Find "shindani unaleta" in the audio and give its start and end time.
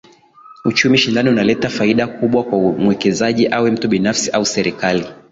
1.01-1.69